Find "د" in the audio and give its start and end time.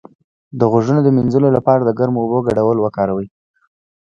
0.59-0.61, 1.03-1.07, 1.83-1.91